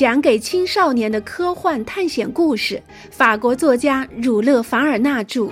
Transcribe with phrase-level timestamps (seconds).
[0.00, 5.42] 讲给青少年的科幻探险故事，法国作家儒勒·凡尔纳著，《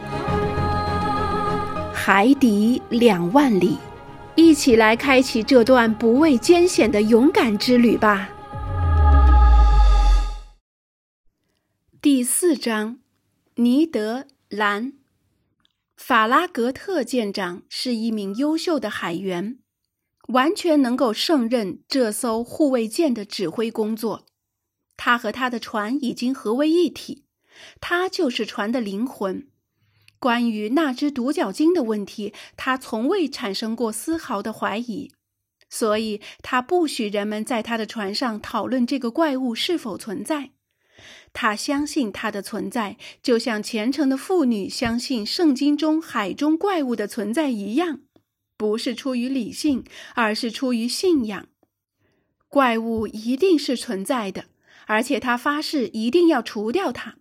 [1.92, 3.72] 海底两万里》，
[4.36, 8.30] 一起来开启这段不畏艰险的勇敢之旅吧。
[12.00, 13.00] 第四章，
[13.56, 14.94] 尼德兰，
[15.94, 19.58] 法拉格特舰长是一名优秀的海员，
[20.28, 24.24] 完全能够胜任这艘护卫舰的指挥工作。
[24.98, 27.24] 他和他的船已经合为一体，
[27.80, 29.48] 他就是船的灵魂。
[30.18, 35.12] 关于那只独角鲸的问题，他从未产生过丝毫的怀疑，
[35.70, 40.50] 所以他不许人们在他的船上讨论这个怪物是否存在。
[41.32, 48.00] 他相信它的存在，就像虔诚的妇女相信圣经中海中怪物的存在一样，
[48.56, 49.84] 不是出于理性，
[50.16, 51.46] 而是出于信仰。
[52.48, 54.46] 怪物一定是存在的。
[54.88, 57.16] 而且他发誓一定要除掉它，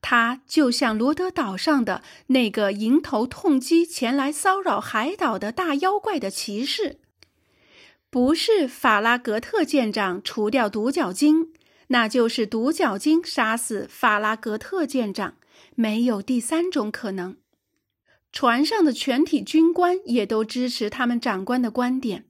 [0.00, 6.98] 他就像罗德岛上的那个迎头痛击前来骚扰海岛的大妖怪的骑士。
[8.08, 11.52] 不是法拉格特舰长除掉独角鲸，
[11.88, 15.36] 那就是独角鲸杀死法拉格特舰长，
[15.74, 17.36] 没有第三种可能。
[18.32, 22.24] 船上的全体军官也都支持他们长官的观点。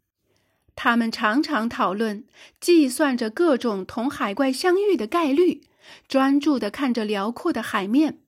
[0.74, 2.24] 他们常常讨论，
[2.60, 5.62] 计算着各种同海怪相遇的概率，
[6.08, 8.20] 专注地看着辽阔的海面。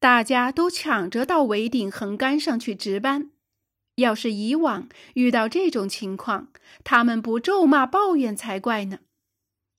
[0.00, 3.30] 大家都抢着到桅顶横杆上去值班。
[3.96, 6.48] 要是以往遇到这种情况，
[6.84, 9.00] 他们不咒骂抱怨才怪呢。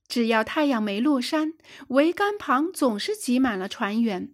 [0.10, 1.54] 只要太阳没落山，
[1.88, 4.32] 桅杆旁总是挤满了船员。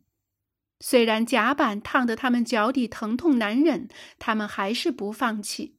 [0.80, 5.75] 虽然甲板烫得他们脚底疼痛难忍，他们还是不放弃。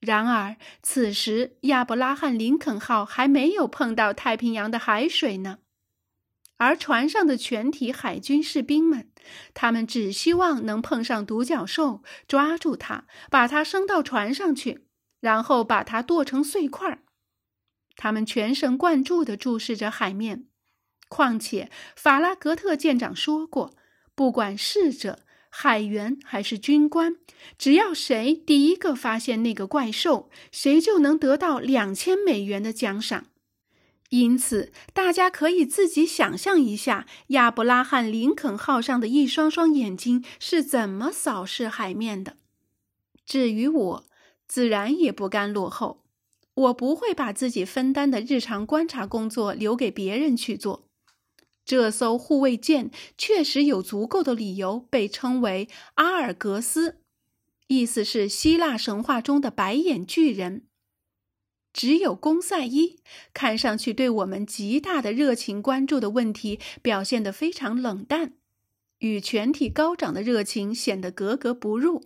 [0.00, 5.58] 然而，此时亚伯拉罕·林肯号还没有碰到太平洋的海水呢。
[6.58, 9.10] 而船上的全体海军士兵们，
[9.52, 14.86] 他们只希望能碰上独角兽，抓住它，把它升到船上去，
[15.20, 17.02] 然后把它剁成碎块。
[17.96, 20.46] 他们全神贯注地注视着海面。
[21.08, 23.74] 况且，法拉格特舰长说过，
[24.14, 25.25] 不管逝者。
[25.58, 27.16] 海员还是军官，
[27.56, 33.28] 只要谁第一个发现那个怪兽，谁就能得到两千美元的奖赏。
[34.10, 42.36] 因此，大家可以自己想象一下，亚伯拉罕·林肯号上的一双双眼睛是怎么扫视海面的。
[43.24, 44.04] 至于我，
[44.46, 46.04] 自然也不甘落后，
[46.52, 50.85] 我不会把自己分担的日常观察工作留给别人去做。
[51.66, 57.00] 这艘护卫舰确实有足够的理由被称为阿尔格斯，
[57.66, 60.62] 意思是希腊神话中的白眼巨人。
[61.72, 63.00] 只有公赛伊
[63.34, 68.34] 看上去对我们极大的热情关注的问题表现得非常冷淡，
[69.00, 72.04] 与全体高涨的热情显得格格不入。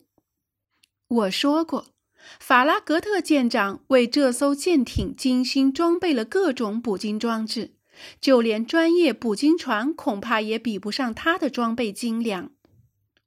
[1.06, 1.88] 我说过，
[2.40, 7.74] 法拉格特舰长为这艘舰艇精心装备了各种捕鲸装置。
[8.20, 12.50] 就连专业捕鲸船恐怕也比不上他的装备精良。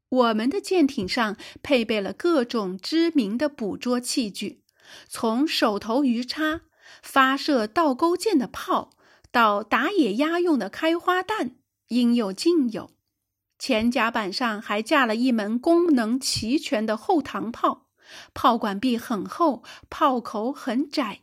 [0.10, 4.62] 我们的舰艇上配备了各种知名的捕捉器具，
[5.08, 6.62] 从手头鱼叉、
[7.02, 8.92] 发射倒钩箭的炮，
[9.32, 11.56] 到打野鸭用的开花弹，
[11.88, 12.92] 应有尽有。
[13.58, 17.88] 前甲板上还架了一门功能齐全的后膛炮，
[18.34, 21.22] 炮管壁很厚，炮口很窄。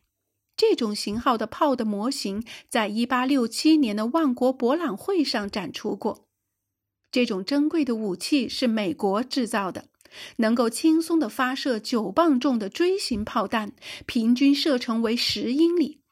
[0.60, 6.26] 这种型号的炮的模型在1867年的万国博览会上展出过。
[7.10, 9.86] 这种珍贵的武器是美国制造的，
[10.36, 13.72] 能够轻松地发射九磅重的锥形炮弹，
[14.04, 16.02] 平均射程为十英里。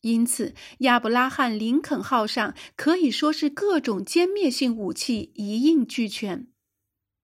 [0.00, 6.48] 因此，亚伯拉罕·林肯号上可以说是各种歼灭性武器一应俱全。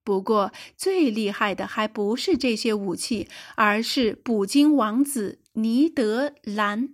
[0.05, 3.27] 不过，最厉害的还不是这些武器，
[3.57, 5.40] 而是捕鲸王子。
[5.53, 6.93] 尼德兰，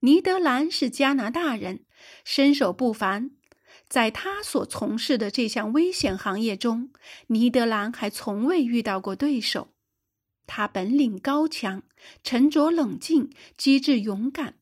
[0.00, 1.84] 尼德兰是加拿大人，
[2.24, 3.30] 身手不凡。
[3.88, 6.90] 在他所从事的这项危险行业中，
[7.28, 9.68] 尼德兰还从未遇到过对手。
[10.48, 11.84] 他本领高强，
[12.24, 14.56] 沉着冷静，机智勇敢。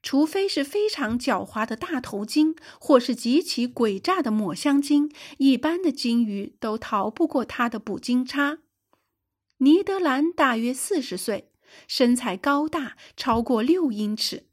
[0.00, 8.58] 除非是非常狡猾的大头鲸，或是极其诡诈的抹香鲸，一般的鲸鱼都逃不过他的捕鲸叉。
[9.58, 11.49] 尼德兰大约四十岁。
[11.88, 14.46] 身材高大，超过六英尺，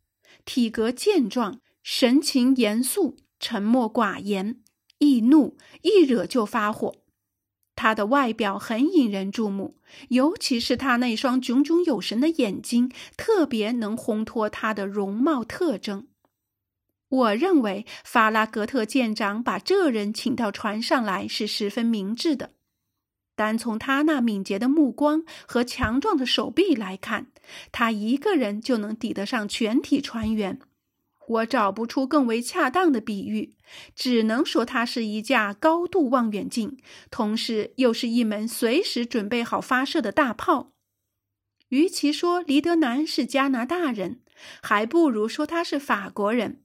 [0.45, 4.61] 体格健壮，神情严肃，沉默寡言，
[4.99, 6.95] 易怒，一惹就发火。
[7.75, 9.77] 他的外表很引人注目，
[10.09, 16.07] 尤其是他那双炯炯有神的眼睛，特别能烘托他的容貌特征。
[17.09, 22.51] 我认为法拉格特舰长把这人请到船上来是十分明智的。
[23.38, 27.28] 单从他那敏捷的目光和强壮的手臂来看，
[27.72, 30.60] 他一个人就能抵得上全体船员。
[31.28, 33.54] 我找不出更为恰当的比喻，
[33.94, 36.78] 只能说它是一架高度望远镜，
[37.12, 40.72] 同时又是一门随时准备好发射的大炮。
[41.69, 44.22] 与其说黎德南是加拿大人，
[44.63, 46.63] 还不如说他是法国人。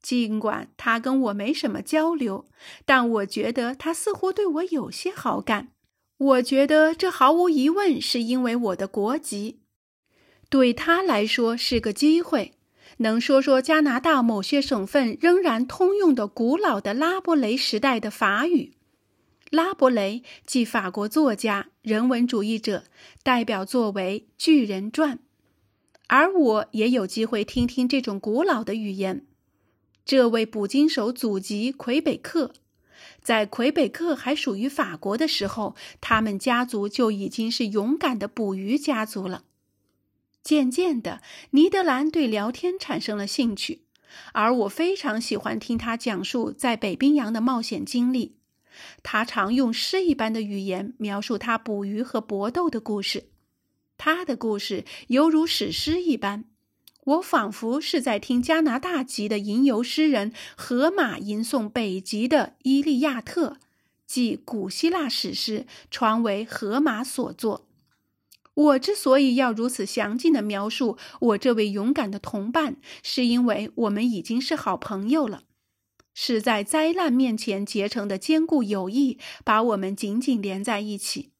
[0.00, 2.46] 尽管他跟我没什么交流，
[2.86, 5.72] 但我觉得他似乎对我有些好感。
[6.18, 9.60] 我觉得这毫无疑问是因为我的国籍，
[10.50, 12.54] 对他来说是个机会。
[13.00, 18.74] 能说说加拿大某些省份仍然通用的古老的拉伯雷时代的法语。
[19.50, 22.84] 拉伯雷即法国作家、人文主义者，
[23.22, 25.16] 代表作为《巨人传》，
[26.08, 29.24] 而我也有机会听听这种古老的语言。
[30.04, 32.52] 这位捕鲸手祖籍魁北克，
[33.22, 39.44] 在魁北克还属于法国的时候，他们家族就已经是勇敢的捕鱼家族了。
[40.42, 43.82] 渐渐的，尼德兰对聊天产生了兴趣，
[44.32, 48.36] 而我非常喜欢听他讲述在北冰洋的冒险经历。
[49.02, 53.24] 他常用诗一般的语言描述他捕鱼和搏斗的故事，
[53.96, 56.44] 他的故事犹如史诗一般。
[57.08, 63.50] 我仿佛是在听加拿大籍的吟游诗人荷马吟诵北极的《伊利亚特》，
[64.06, 67.66] 即古希腊史诗，传为荷马所作。
[68.52, 75.44] 我之所以要如此详尽的描述我这位勇敢的同伴，是因为我们已经是好朋友了，
[76.12, 81.30] 是在灾难面前结成的坚固友谊把我们紧紧连在一起。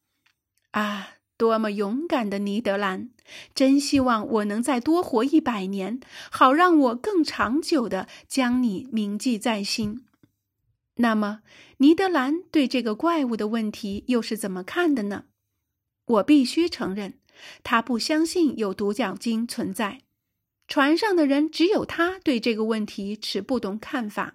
[0.71, 3.09] 啊，多么勇敢的尼德兰！
[3.55, 6.01] 真希望我能再多活一百年，
[6.31, 10.05] 好让我更长久的将你铭记在心。
[10.97, 11.43] 那么，
[11.77, 15.27] 尼德兰对这个怪物的问题又是怎么看的呢？
[16.07, 17.15] 我必须承认，
[17.63, 20.01] 他不相信有独角鲸存在。
[20.67, 24.35] 船上的人只有他对这个问题持不同看法，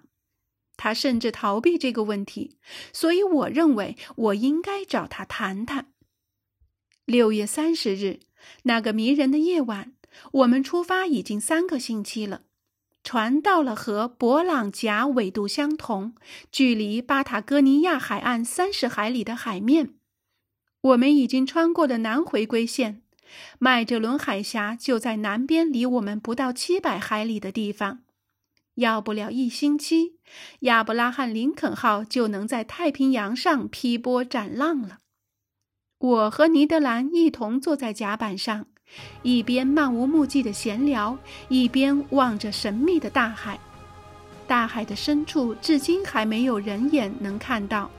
[0.76, 2.56] 他甚至逃避这个问题。
[2.92, 5.93] 所以，我认为我应该找他谈谈。
[7.06, 8.20] 六月三十日，
[8.62, 9.92] 那个迷人的夜晚，
[10.32, 12.42] 我们出发已经三个星期了。
[13.02, 16.14] 船到了和博朗贾纬度相同、
[16.50, 19.90] 距离巴塔哥尼亚海岸三十海里的海面。
[20.80, 23.02] 我们已经穿过了南回归线，
[23.58, 28.00] 麦哲伦海峡就在南边，离我们不到七百海里的地方。
[28.76, 30.16] 要不了一星期，
[30.60, 35.00] 亚伯拉罕·林肯号就能在太平洋上劈波斩浪了。
[36.04, 38.66] 我和尼德兰一同坐在甲板上，
[39.22, 41.16] 一边漫无目的的闲聊，
[41.48, 43.58] 一边望着神秘的大海。
[44.46, 47.90] 大海的深处，至今还没有人眼能看到。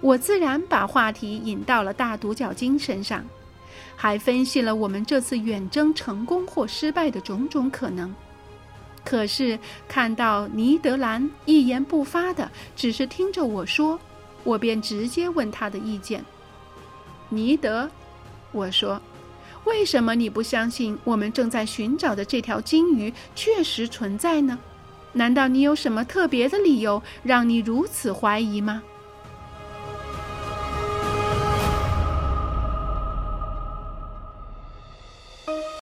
[0.00, 3.24] 我自然把话题引到了大独角鲸身上，
[3.96, 8.14] 还分析了我们这次远征成功或失败的种种可能。
[9.04, 9.58] 可是
[9.88, 13.98] 看到尼德兰一言不发的，只是听着我说，
[14.44, 16.24] 我便直接问他的意见。
[17.30, 17.88] 尼德，
[18.52, 19.00] 我说，
[19.64, 24.58] 为什么你不相信我们正在寻找的这条金鱼确实存在呢？
[25.12, 28.82] 难道你有什么特别的理由让你如此怀疑吗？